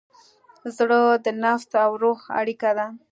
زړه 0.77 1.01
د 1.25 1.27
نفس 1.43 1.69
او 1.83 1.91
روح 2.03 2.19
اړیکه 2.39 2.69
ده. 2.77 2.87